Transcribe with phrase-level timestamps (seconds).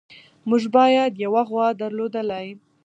[0.49, 2.47] موږ باید یوه غوا درلودلی.